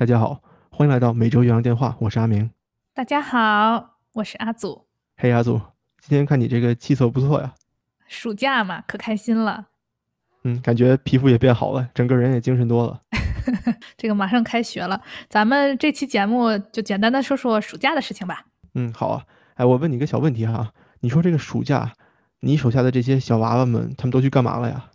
[0.00, 0.40] 大家好，
[0.70, 2.50] 欢迎来到每周岳阳电话，我是阿明。
[2.94, 4.86] 大家好，我是阿祖。
[5.18, 5.60] 嘿，阿祖，
[6.00, 7.54] 今天看你这个气色不错呀。
[8.08, 9.66] 暑假嘛，可开心了。
[10.44, 13.02] 嗯，感觉皮肤也变好了，整个人也精神多了。
[13.98, 18.46] 这个马上开学了，咱们这期节目就简单的说说暑假的事情吧。
[18.72, 19.26] 嗯，好啊。
[19.56, 21.92] 哎，我问你个小问题哈，你说这个暑假，
[22.40, 24.89] 你手下的这些小娃娃们，他们都去干嘛了呀？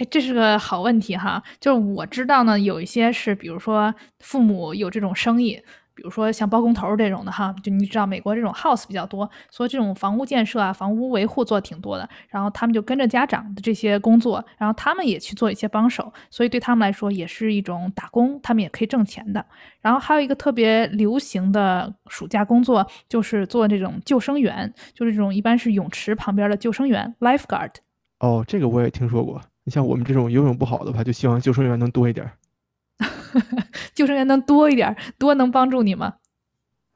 [0.00, 1.42] 哎，这是个好问题哈。
[1.60, 5.62] 就是我知道呢，有一些是，比如说父母有这种生意。
[5.92, 12.08] 比如说像包工头这种的哈，就你知道美国这种 house 比较多，所以这种房屋建设啊、房屋维护做挺多的。
[12.30, 19.44] 然后他们就跟着家长的这些工作，然后他们也去做一些帮手，所以对他们来说也是一种打工，他们也可以挣钱的。
[19.82, 27.72] 然后还有一个特别流行的暑假工作，就是做这种救生员，就是这种一般是泳池旁边的救生员 lifeguard。
[28.20, 29.38] 哦，这个我也听说过。
[29.70, 32.28] 你像我们这种游泳不好的话，就希望救生员能多一点。
[33.94, 36.14] 救生员能多一点，多能帮助你吗？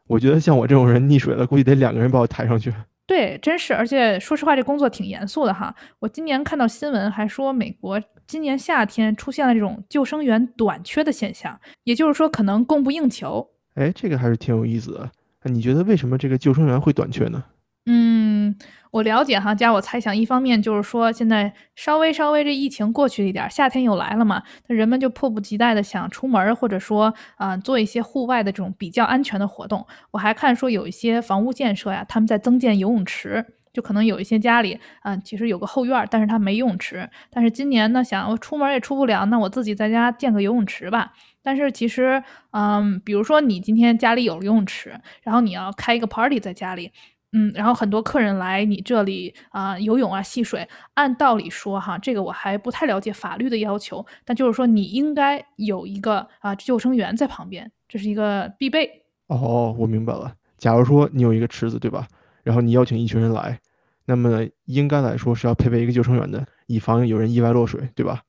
[0.08, 2.75] 我觉得像我这种人溺水了，估计得两个人把我抬上去。
[3.06, 5.72] 对，真是，而且说实话，这工作挺严肃的哈。
[6.00, 13.48] 我今年看到新闻还说，美国今年夏天出现了这种救生员短缺的现象，也就是说可能供不应求。
[13.75, 15.09] 哎，这个还是挺有意思的。
[15.44, 17.44] 你觉得为什么这个救生员会短缺呢？
[17.86, 18.56] 嗯，
[18.95, 29.84] 我了解哈，加我猜想，一方面就是说现在稍微稍微这疫情过去一点，夏天又来了嘛，那人们就迫不及待的想出门，或者说啊做一些户外的这种比较安全的活动。
[30.12, 41.12] 我还看说有一些房屋建设呀，他们在增建游泳池，就可能有一些家里啊其实有个后院，但是他没游泳池，但是今年呢想我出门也出不了，那我自己在家建个游泳池吧。
[41.42, 42.22] 但是其实
[42.53, 46.92] 嗯，比如说你今天家里有游泳池，然后你要开一个 party 在家里。
[47.36, 58.88] 嗯，然后很多客人来你这里啊游泳啊戏水，按道理说哈，这个我还不太了解法律的要求，但就是说你应该有一个啊救生员在旁边，这是一个必备。
[59.26, 60.32] 哦，我明白了。
[60.59, 62.06] 假如说你有一个池子，对吧？
[62.44, 63.59] 然后你邀请一群人来，
[64.04, 68.22] 那么应该来说是要配备一个救生员的，以防有人意外落水，对吧？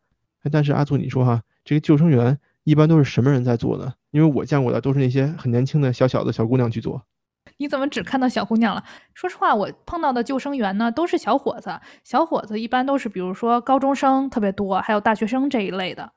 [0.52, 3.94] 但是阿祖，你说哈，这个救生员一般都是什么人在做呢？
[4.10, 7.04] 因为我见过的都是那些很年轻的小小的小姑娘去做。
[7.58, 8.84] 你怎么只看到小姑娘了？
[9.14, 11.80] 说实话，我碰到的救生员呢，都是小伙子。
[12.04, 16.12] 小伙子一般都是，比如说高中生特别多，还有大学生这一类的。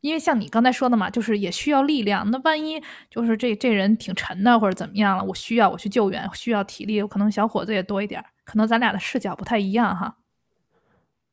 [0.00, 2.30] 因为像你刚才说的嘛，就是也需要力量。
[2.30, 8.22] 那万一就是这这人挺沉的，或者怎么样了，我需要我去救援，需要体力，可能小伙子也多一点。
[8.44, 10.16] 可能咱俩的视角不太一样哈。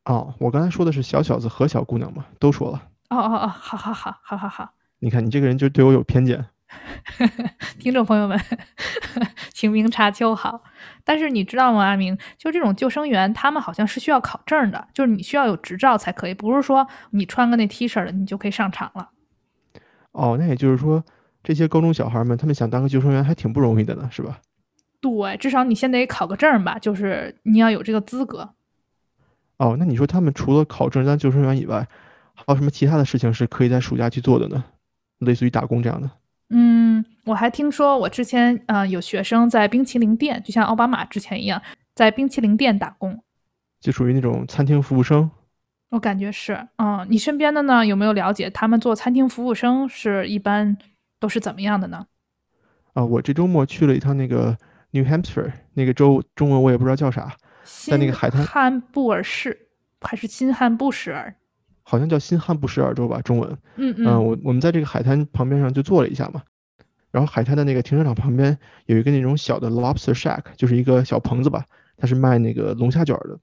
[0.06, 2.82] 哦，我刚才说的是小小子和小姑娘嘛，都说了。
[3.10, 4.72] 哦哦哦，好好好好好好。
[4.98, 6.46] 你看你这个人就对我有偏见。
[7.78, 8.38] 听众朋友们，
[9.52, 10.62] 请明察秋毫。
[11.04, 12.16] 但是你知道吗，阿明？
[12.38, 19.10] 就这种救生员，他们好像是需要考证的，就是你需要有执照才可以，不是说你穿个那 T 恤的你就可以上场了。
[20.12, 21.02] 哦，那也就是说，
[21.42, 24.40] 这些高中小孩们，他们想当个救生员还挺不容易的呢，是吧？
[25.00, 28.54] 对，至少你先得考个证吧，就是你要有这个资格。
[29.56, 31.88] 哦，那你说他们除了考证当救生员以外，
[32.34, 34.64] 还有什么其他的事情是可以在暑假去做的呢？
[35.18, 36.10] 类似于打工这样的？
[36.54, 41.60] 嗯，我还听说我之前呃有学生在冰淇淋店，就像奥巴马之前一样，
[41.94, 43.22] 在冰淇淋店打工，
[43.80, 45.30] 就属于那种餐厅服务生。
[45.88, 50.76] 我感觉是，嗯，你身边的呢有没有了解他们做餐厅服务生是一般
[51.18, 52.06] 都是怎么样的呢？
[52.92, 54.56] 啊，我这周末去了一趟那个
[54.90, 57.34] New Hampshire 那个州，中文我也不知道叫啥，
[57.88, 59.68] 在那个海滩汉布尔市
[60.02, 61.34] 还是新汉布什尔？
[61.82, 63.58] 好像叫新罕布什尔州吧，中文。
[63.76, 64.24] 嗯嗯。
[64.24, 66.42] 我我们在这个海滩旁边上就坐了一下嘛，
[67.10, 71.66] 然后海滩的那个停车场旁边有一个那种小的 lobster shack，就是一个小棚子吧，
[71.96, 73.38] 它是卖那个龙虾卷的，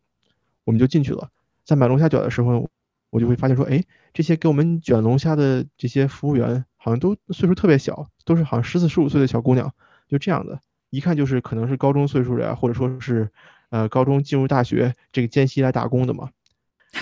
[0.64, 1.30] 我们就进去了。
[1.64, 2.68] 在买龙虾卷的时候，
[3.12, 3.84] 我就会发现说，哎，
[4.14, 9.72] 这些给我们卷龙虾的这些服务员好像都岁数特别小，都是好像十四十五岁的小姑娘，
[10.08, 10.60] 就这样的，
[10.90, 13.30] 一看就是可能是高中岁数的呀，或者说是
[13.70, 16.30] 呃高中进入大学这个间隙来打工的嘛。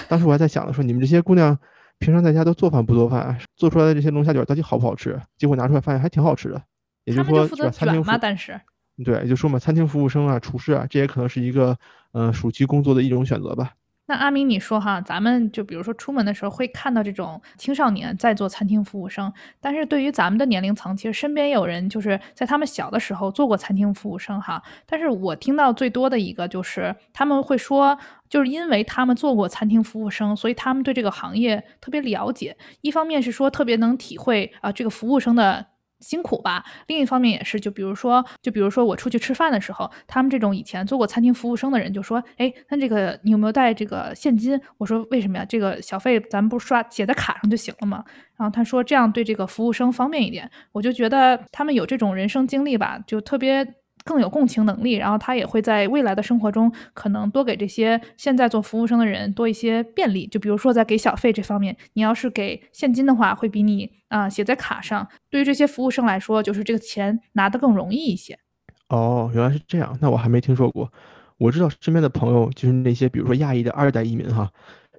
[0.09, 1.57] 当时我还在想呢，说你们这些姑娘
[1.99, 3.37] 平常在家都做饭不做饭？
[3.55, 5.19] 做出来的这些龙虾卷到底好不好吃？
[5.37, 6.61] 结果拿出来发现还挺好吃的。
[7.05, 8.59] 也就是说，餐厅嘛，但是
[9.03, 11.77] 对，也就说嘛，餐厅服务生啊，厨师啊，这也可能是一个
[12.11, 13.73] 呃暑期工作的一种选择吧。
[14.09, 24.63] 那阿明，你说哈，咱们就比如说出门的时候会看到这种青少年在做餐厅服务生，但是对于咱们的年龄层，其实身边有人就是在他们小的时候做过餐厅服务生哈。
[24.85, 27.97] 但是我听到最多的一个就是他们会说，
[28.29, 32.55] 就是因为他们做过餐厅服务生，所以他们对这个行业特别了解。
[32.79, 35.65] 一方面是说特别能体会啊这个服务生的
[35.99, 36.63] 辛苦吧。
[36.87, 45.45] 另一方面也是，就比如说，就比如说我出去吃饭的时候，他们这种以前做过餐厅服务生的人就说：“哎，那这个你有没有带这个现金？”我说：“为什么呀？
[45.45, 48.03] 这个小费咱们不刷写在卡上就行了吗？”
[48.37, 53.75] 然后他说：“这样对这个服务生方便一点。”我就觉得他们有这种人生经历吧，就特别。
[54.07, 60.25] 更有共情能力，然后他也会在未来的生活中可能多给这些现在做服务生的人多一些便利。
[60.25, 68.39] 就比如说在给小费这方面，你要是给现金的话，会比你啊写在卡上，对于这些服务生来说，就是这个钱拿得更容易一些。
[68.87, 70.89] 哦，原来是这样，那我还没听说过。
[71.37, 74.49] 我知道身边的朋友就是那些比如说亚裔的二代移民哈，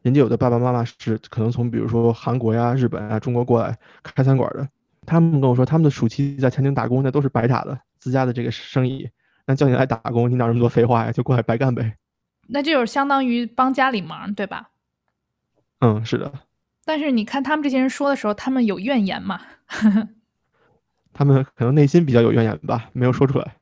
[0.03, 4.69] 人家有的爸爸妈妈是可能从比如说韩国呀、日本啊、中国过来开餐馆的，
[5.07, 7.77] 他们跟我说他们的暑期在餐厅打工那都是白打的。
[7.99, 9.11] 自家的这个生意，
[9.47, 11.13] 那叫你来打工，你哪那么多废话呀？
[11.13, 11.97] 就过来白干呗。
[12.47, 14.71] 那这就是相当于帮家里忙，对吧？
[15.81, 16.33] 嗯，是的。
[16.85, 19.41] 但是你看他们这些人说的时候，他们有怨言吗？
[21.13, 23.57] 他们可能内心比较有怨言吧，没有说出来。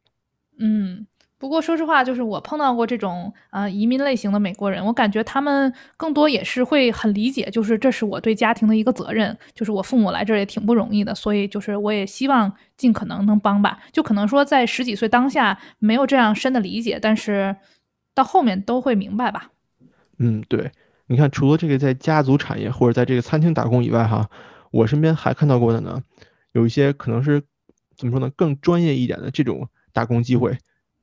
[0.58, 1.06] 嗯。
[1.38, 13.78] 不过说实话，就是我碰到过这种呃移民类型的美国人，我感觉他们更多也是会很理解，就是这是我对家庭的一个责任，就是我父母来这儿也挺不容易的，所以就是我也希望尽可能能帮吧。
[13.92, 17.54] 就可能说在十几岁当下没有这样深的理解，但是
[18.14, 19.50] 到后面都会明白吧。
[20.18, 20.72] 嗯，对，
[21.06, 24.30] 你看，除了这个在家族产业或者在这个餐厅打工以外，哈，
[24.70, 26.02] 我身边还看到过的呢，
[26.52, 27.42] 有一些可能是
[27.94, 30.56] 怎么说呢，更专业一点的这种打工机会。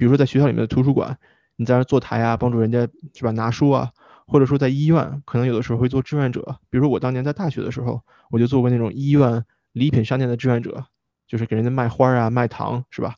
[0.04, 1.18] 比如说在学校里面的图书馆，
[1.56, 3.90] 你在那坐台啊，帮助人家是吧拿书啊，
[4.28, 6.58] 或者说在医院，可能有的时候会做志愿者。
[6.70, 10.84] 比如说我当年在大学的时候，我就做过那种医院礼品商店的志愿者，
[11.26, 13.16] 就是给人家卖花啊、卖糖，是吧？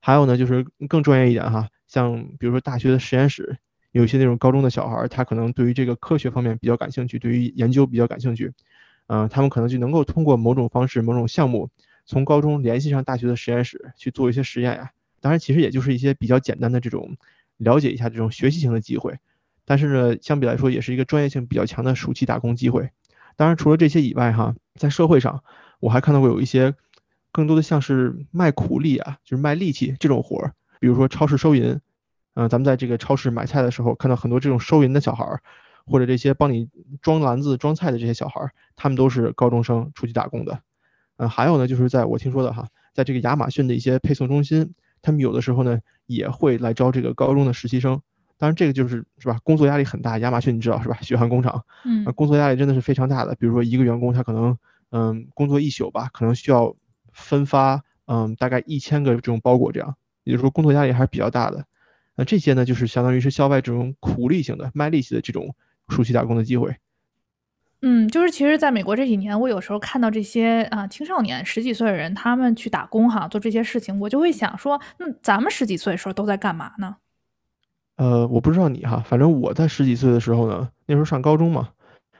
[0.00, 3.56] 还有呢，就是更专业一点哈，像比如说大学的实验室，
[3.92, 8.52] 有一些那种高中的小孩，他可能对于这个科学方面比较感兴趣，对于研究比较感兴趣，
[9.06, 11.70] 嗯，他们可能就能够通过某种方式、某种项目，
[12.06, 14.90] 从高中联系上大学的实验室去做一些实验呀。
[15.24, 17.16] 当然，其实也就是一些比较简单的这种
[17.56, 19.16] 了解一下这种学习型的机会，
[19.64, 22.90] 但是呢，相比来说也是一个专业性比较强的暑期打工机会。
[23.34, 25.42] 当然，除了这些以外，哈，在社会上
[25.80, 26.74] 我还看到过有一些
[27.32, 31.80] 更多的像是卖苦力啊，就是卖力气这种活儿，比如说超市收银，
[32.34, 35.40] 嗯，咱们在这个超市买菜的时候看到很多这种收银的小孩儿，
[35.86, 36.68] 或者这些帮你
[37.00, 40.60] 装篮子、装菜的这些小孩儿，他们都是高中生出去打工的。
[41.16, 44.74] 嗯，还有呢，就是在我听说的哈，在这个亚马逊的一些配送中心。
[45.04, 48.00] 他们有的时候呢也会来招这个高中的实习生，
[48.38, 50.18] 当然这个就是是吧，工作压力很大。
[50.18, 50.96] 亚马逊你知道是吧？
[51.02, 53.34] 血汗工厂，嗯，工作压力真的是非常大的。
[53.34, 54.56] 比如说一个员工他可能
[54.90, 56.74] 嗯工作一宿吧，可能需要
[57.12, 61.66] 分发嗯大概一千个这种包裹这样，也就是说工作压力还是比较大的。
[62.16, 65.54] 那这些呢就是相当于是校外这种苦力型的卖力气的这种
[65.88, 66.76] 暑期打工的机会。
[67.86, 76.96] 嗯，就是其实，在美国这几年，我有时候看到这些啊青少年十几岁的人，他们去打工哈，做这些事情，我就会想说，那咱们十几岁的时候都在干嘛呢？
[77.96, 81.72] 呃，我不知道你哈，反正我在十几岁的时候呢，那时候上高中嘛，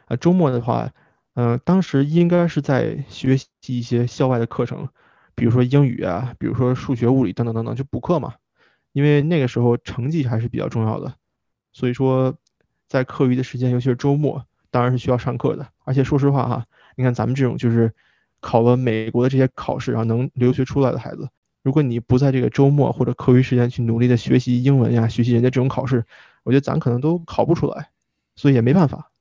[0.05, 0.91] 啊，周末的话，
[1.33, 4.87] 嗯，当时应该是在学习一些校外的课程，
[5.35, 8.35] 比如说英语啊，比如说数学、物理等等等等，就补课嘛，
[8.93, 11.15] 因为那个时候成绩还是比较重要的，
[11.73, 12.35] 所以说
[12.87, 14.45] 在课余的时间，尤其是周末。
[14.75, 16.65] 当然是需要上课的，而且说实话哈，
[16.97, 17.93] 你看咱们这种就是
[18.41, 21.29] 考了美国的这些考试，然后能留学出来的孩子，
[21.63, 26.05] 如果你不在这个周末或者课余时间去努力的学习英文呀，学习人家这种考试，
[26.43, 27.89] 我觉得咱可能都考不出来，
[28.35, 29.13] 所以也没办法。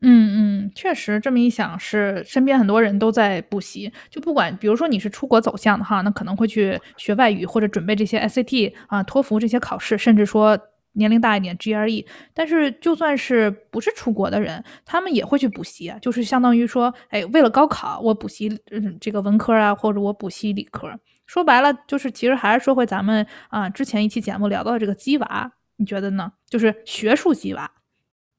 [0.00, 10.56] 嗯嗯，确实这么一想，是身边很多人都在补习，就不管比如说你是出国走向的哈，那可能会去学外语或者准备这些 SAT 啊、托福这些考试，甚至说。
[10.96, 20.88] 年龄大一点，GRE，但是就算是不是出国的人，他们也会去补习，就是相当于说，哎，为了高考，我补习嗯这个文科啊，或者我补习理科。
[21.26, 26.32] 说白了，就是其实还是说回咱们啊之前一期节目聊到的这个鸡娃，你觉得呢？
[26.48, 27.70] 就是学术鸡娃。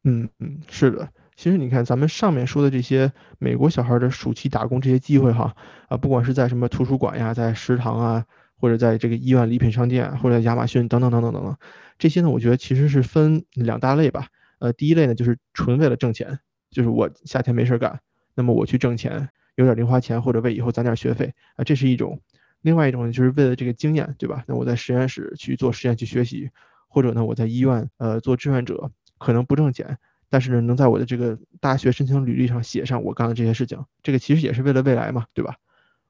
[0.04, 1.08] 嗯嗯，是的。
[1.36, 5.54] 其实你看咱们上面说的这些美国小孩的暑期打工这些机会哈，
[5.90, 8.26] 啊，不管是在什么图书馆呀，在食堂啊。
[8.60, 11.58] 或者在这个医院礼品商店，或者亚马逊等等等等等等，
[11.98, 14.28] 这些呢，我觉得其实是分两大类吧。
[14.60, 16.40] 呃，第一类呢，就是纯为了挣钱，
[16.72, 18.00] 就是我夏天没事干，
[18.34, 22.20] 那么我去挣钱，有点零花钱，或者为以后攒点学费啊，这是一种。
[22.62, 24.44] 另外一种呢，就是为了这个经验，对吧？
[24.48, 26.50] 那我在实验室去做实验去学习，
[26.88, 35.58] 或者呢，我在医院呃做志愿者，可能不挣钱，但是呢，能在我的这个大学申请履历上写上我干的这些事情，这个其实也是为了未来嘛，对吧？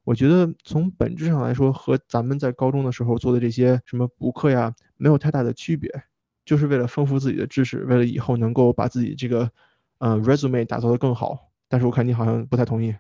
[0.08, 5.92] 我觉得从本质上来说，和咱们在高中的时候做的这些什么补课呀，没有太大的区别，
[6.46, 9.52] 就是为了丰富自己的知识，为了以后能够把自己这个，
[9.98, 11.50] 呃，resume 打造的更好。
[11.68, 12.96] 但是我看你好像不太同意。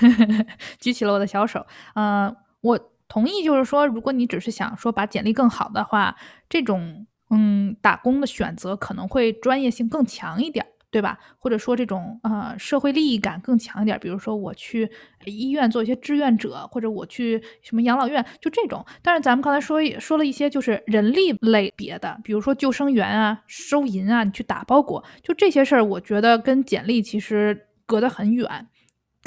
[0.80, 1.66] 举起了我的小手。
[1.94, 6.16] 嗯，我同意，就是说，如果你只是想说把简历更好的话，
[6.48, 10.64] 这种嗯打工的选择可能会专业性更强一点。
[10.90, 11.16] 对吧？
[11.38, 14.90] 或者说这种呃社会利益感更强一点，比如说我去
[15.24, 18.84] 医院做一些志愿者，或者我去什么养老院，就这种。
[19.00, 28.66] 但是咱们刚才说说了一些就是人力类别的，比如说救生员啊、收银啊，你去打包裹，就这些事儿，我觉得跟简历其实隔得很远。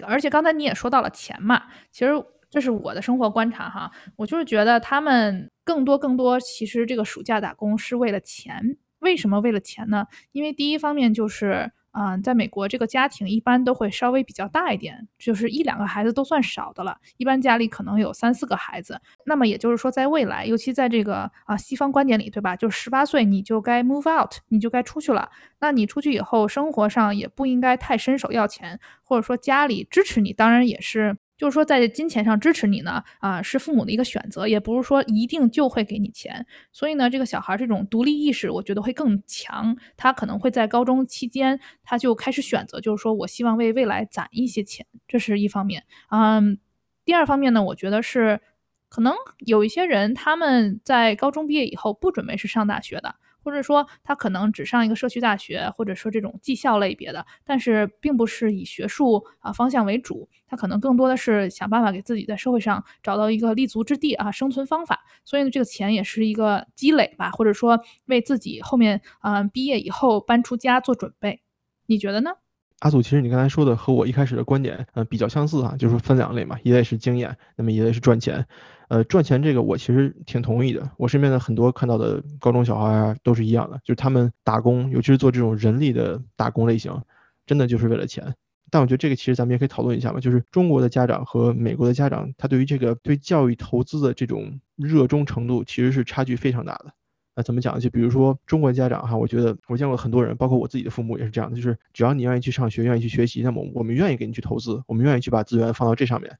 [0.06, 2.12] 而且刚才你也说到了钱嘛，其实
[2.50, 8.78] 这是我的生活观察哈，我就是觉得他们更多更多，其实这个暑假打工是为了钱。
[9.04, 10.08] 为什么为了钱呢？
[10.32, 19.00] 因为第一方面就是，嗯，在美国这个家庭一般都会稍微比较大一点，就是一两个孩子都算少的了，一般家里可能有三四个孩子。
[19.26, 22.56] 那么也就是说，在未来，尤其在这个啊西方观点里，对吧？
[22.56, 25.30] 就十八岁你就该 move out，你就该出去了。
[25.60, 31.18] 那你出去以后，生活上也不应该太伸手要钱，或者说家里支持你，当然也是。
[31.44, 36.46] 就是说，在金钱上支持你呢，啊，是父母的一个选择，也不是说一定就会给你钱。
[36.72, 39.76] 所以呢，这个小孩这种独立意识，我觉得会更强。
[39.98, 45.84] 他可能会在高中期间，他就开始选择，就是说我希望为未来攒一些钱，这是一方面。
[46.12, 46.58] 嗯，
[47.04, 48.40] 第二方面呢，我觉得是
[48.88, 53.16] 可能有一些人他们在高中毕业以后不准备是上大学的。
[53.44, 65.02] 或者说他可能只上一个社区大学，或者说这种技校类别的，但是并不是以学术啊方向为主，他可能更多的是想办法给自己在社会上找到一个立足之地啊，生存方法。
[65.26, 71.42] 所以呢，这个钱也是一个积累吧，或者说为自己后面啊毕业以后搬出家做准备。
[71.86, 72.32] 你觉得呢？
[72.80, 78.46] 阿祖，其实你刚才说的和我一开始的观点，嗯，比较相似哈，就是分两类嘛，一类是经验，那么一类是赚钱。
[78.90, 80.90] 呃，赚钱这个我其实挺同意的。
[80.98, 87.02] 我身边的很多看到的高中小孩啊，都是一样的，就是他们打工，尤其是做这种人力的打工类型，
[87.46, 88.36] 真的就是为了钱。
[88.70, 96.92] 但我觉得这个其实咱们也可以讨论一下嘛，就是中国的家长和美国的家长，他对于这个对教育投资的这种热衷程度，其实是差距非常大的。
[97.36, 97.80] 那怎么讲？
[97.80, 106.38] 就比如说中国家长哈，我觉得我见过很多人，包括我自己的父母也是这样的，就是只要你愿意去上学，愿意去学习，那么我们愿意给你去投资，我们愿意去把资源放到这上面。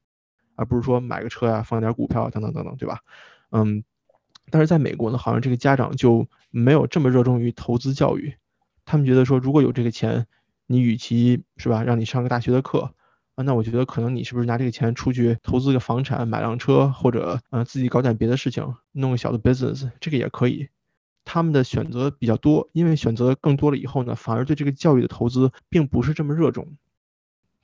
[0.56, 3.00] 而不是说买个车呀，放点股票等等等等，对吧？
[3.50, 3.84] 嗯，
[4.50, 8.34] 但是在美国呢，好像这个家长就没有这么热衷于投资教育。
[8.84, 10.26] 他们觉得说，如果有这个钱，
[10.66, 12.94] 你与其是吧，让你上个大学的课
[13.34, 20.68] 啊，那我觉得可能你是不是拿这个钱出去投资个房产，买辆车，或者呃自己搞点别的事情，弄个小的 business，这个也可以。
[21.24, 26.76] 他们的选择比较多，因为选择更多了以后呢，反而对这个教育的投资并不是这么热衷。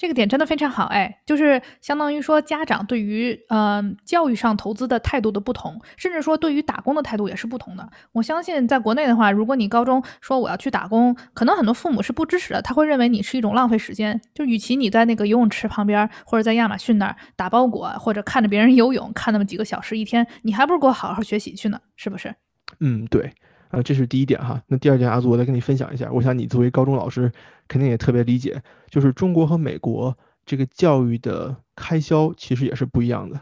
[0.00, 7.86] 这个点真的非常好，哎，就是相当于说家长对于嗯教育上投资的态度的不同，甚至说对于打工的态度也是不同的。
[8.12, 14.18] 我相信在国内的话，如果你高中说我要去打工，可能很多父母是不支持的，他会认为你是一种浪费时间。
[14.32, 22.34] 就与其你在那个游泳池旁边，或者在亚马逊那儿打包裹，或者看着别人游泳看那么几个小时一天，你还不如给我好好学习去呢，是不是？
[22.78, 23.30] 嗯，对。
[23.70, 24.62] 啊，这是第一点哈。
[24.66, 26.10] 那第二点，阿祖，我再跟你分享一下。
[26.12, 27.32] 我想你作为高中老师，
[27.68, 33.40] 肯定也特别理解，就是中国和美国这个教育的开销其实也是不一样的。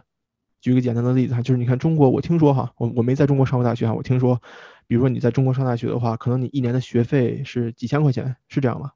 [0.60, 4.42] 举个简单的例子哈，就是你看中国，我听说哈，我我没在中国上过大学哈，我听说，
[4.86, 8.92] 比如说你在中国上大学的话，可能你一年的学费是几千块钱，是这样吗？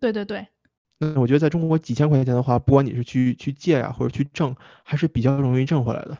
[0.00, 0.46] 对对对。
[0.98, 4.54] 那我觉得在中国几千块钱的话，不管你是去去借呀，或者去挣，
[4.84, 6.16] 还是比较容易挣回来的。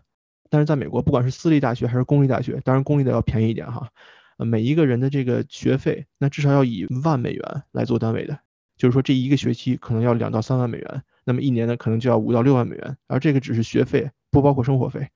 [0.50, 3.88] 但是在美国，不管是私立大学还是公立大学，当然公立的要便宜一点哈。
[4.36, 8.38] 呃，每一个人的这个学费，那至少要以万美元来做单位的，
[8.76, 15.08] 就是说这一个学期可能要两到三万美元，那么一年呢可能就要五到六万美元，而这个只是学费，不包括生活费。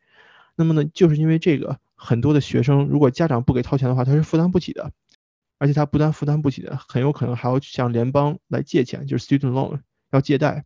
[0.55, 4.93] 那么呢，就是因为这个，很多的学生如果家长不给掏钱的话，他是负担不起的，
[5.59, 9.81] 而且他不但负担不起的，很有可能还要向联邦来借钱，就是 student loan
[10.13, 10.65] 要借贷。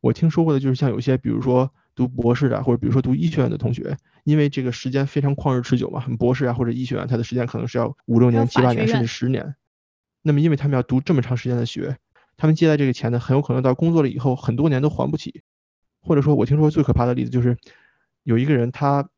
[0.00, 1.70] 我听说过的就是像有些，比如说。
[1.94, 3.94] 读博士的，或者比如说读医学院的同学，
[4.24, 9.54] 因为这个时间非常旷日持久嘛，很博士啊或者医学院，他的时间可能是要五六年、七八年甚至十年。
[10.22, 11.96] 那么因为他们要读这么长时间的学，
[12.36, 15.42] 他们借来这个钱呢，很有可能到工作了以后很多年都还不起。
[16.00, 17.56] 或者说我听说最可怕的例子就是，
[18.22, 19.08] 有一个人他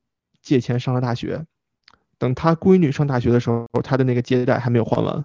[0.43, 1.45] 借钱上了大学，
[2.19, 5.25] 等他闺女上大学的时候，他的那个借贷还没有还完，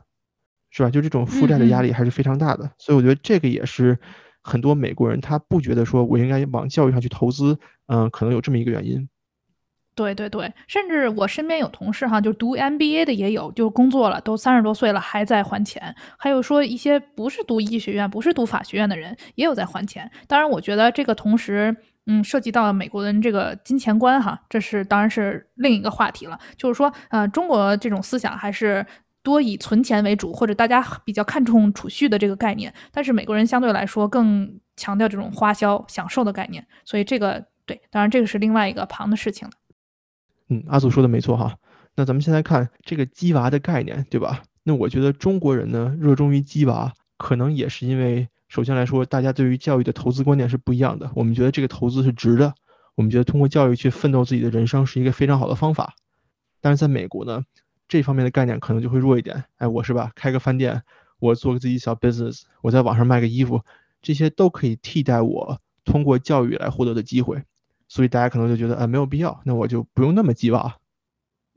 [0.69, 0.89] 是吧？
[0.89, 2.71] 就这种负债的压力还是非常大的。
[2.77, 3.97] 所以我觉得这个也是。
[4.41, 9.09] 很多美国人他不觉得说我应该往教育上去投资，嗯，可能有这么一个原因。
[9.99, 15.93] 对对对，甚至我身边有同事哈，就读 MBA 的也有，就工作了都三十多岁了还在还钱。
[16.17, 20.09] 还有说一些不是读医学院、不是读法学院的人也有在还钱。
[20.25, 21.75] 当然，我觉得这个同时，
[22.05, 26.39] 嗯，涉及到美国人这个金钱观哈，这是当然是另一个话题了。
[26.55, 28.85] 就是说，呃，中国这种思想还是。
[29.21, 39.53] 多以存钱为主，或者大家比较看重储蓄的这个概念，但是美国人相对来说更强调这种花销、享受的概念，所以这个对，当然这个是另外一个旁的事情了。
[40.49, 41.57] 嗯，阿祖说的没错哈。
[41.95, 44.43] 那咱们现在看这个鸡娃的概念，对吧？
[44.63, 51.11] 那我觉得中国人呢热衷于鸡娃，可能也是因为，首先来说，大家对于教育的投资观念是不一样的。
[51.15, 52.53] 我们觉得这个投资是值的，
[52.95, 55.95] 我们觉得通过教育去奋斗自己的人生是一个非常好的方法。
[56.61, 57.43] 但是在美国呢，
[57.87, 59.43] 这方面的概念可能就会弱一点。
[59.57, 60.83] 哎，我是吧，开个饭店，
[61.19, 63.61] 我做个自己小 business，我在网上卖个衣服，
[64.01, 67.43] 这些都可以替代我通过教育来获得的机会。
[67.89, 70.77] 所以大家可能就觉得，啊，没有必要，那我就不用那么鸡娃。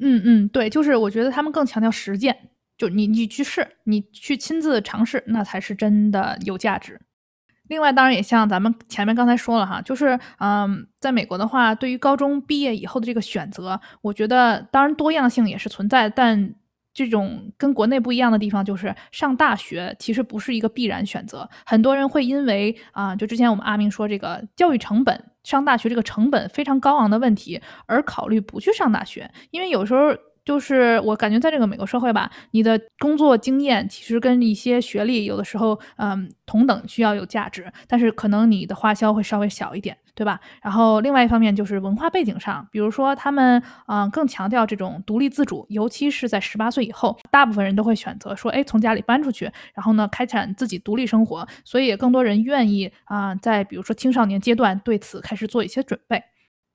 [0.01, 2.37] 嗯嗯，对，就是我觉得他们更强调实践，
[2.77, 7.01] 就你你去试，你去亲自尝试，那才是真的有价值。
[7.69, 16.55] 另外，当然也像咱们前面刚才说了哈，就是嗯，在美国的话，对于高中毕业以后的这个选择，我觉得当然多样性也是存在，但。
[16.95, 30.15] 这种跟国内不一样的地方就是上大学其实不是一个必然选择，很多人会因为啊，就之前我们阿明说这个教育成本，上大学这个成本非常高昂的问题而考虑不去上大学，因为有时候。
[30.45, 40.41] 就是我感觉在这个美国社会吧，你的工作经验其实跟一些学历有的时候，嗯，同等需要有价值，但是可能你的花销会稍微小一点，对吧？
[40.63, 49.45] 然后另外一方面就是文化背景上，比如说他们，嗯，更强调这种独立自主，尤其是在十八岁以后，大部分人都会选择说，哎，从家里搬出去，
[49.75, 56.23] 然后呢，开展自己独立生活，所以更多人愿意啊，在比如说青少年阶段对此开始做一些准备。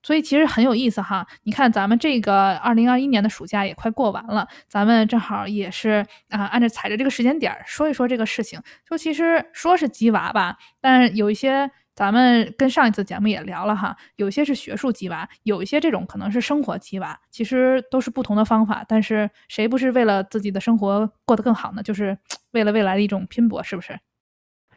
[0.08, 8.58] 所以其实很有意思哈，你看咱们这个二零二一年的暑假也快过完了，咱们正好也是啊，按照踩着这个时间点儿说一说这个事情。
[8.88, 18.82] 就其实说是鸡娃吧，但有一些咱们跟上一次节目也聊了哈，有些是学术鸡娃，有一些这种可能是生活鸡娃，其实都是不同的方法。
[18.88, 21.82] 但是谁不是为了自己的生活过得更好呢？
[21.82, 22.16] 就是
[22.52, 24.00] 为了未来的一种拼搏，是不是？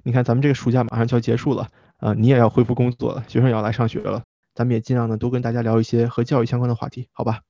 [0.03, 1.69] 你看咱们这个暑假马上就要结束了
[2.00, 4.21] 啊，你也要恢复工作了，学生也要来上学了。
[4.53, 7.41] 咱们也尽量呢多跟大家聊一些和教育相关的话题，好吧？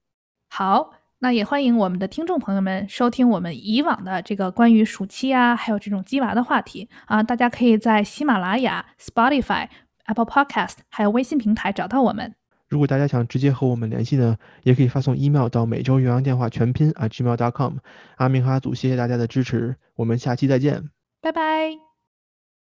[0.49, 9.67] 好，那也欢迎我们的听众朋友们收听我们以往的这个关于暑期啊，还有这种鸡娃的话题啊，大家可以在喜马拉雅、Spotify、
[10.05, 12.35] Apple Podcast 还有微信平台找到我们。
[12.67, 17.75] 如果大家想直接和我们联系呢，也可以发送 email 到每周岳阳电话全拼啊 gmail.com。
[18.15, 20.89] 阿明和阿祖，谢谢大家的支持，我们下期再见，
[21.21, 21.90] 拜拜。